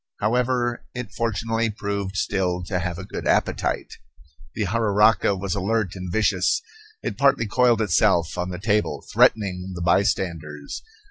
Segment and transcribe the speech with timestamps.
[0.19, 3.97] However, it fortunately proved still to have a good appetite.
[4.55, 6.63] The jararaca was alert and vicious.
[7.03, 10.81] It partly coiled itself on the table, threatening the bystanders.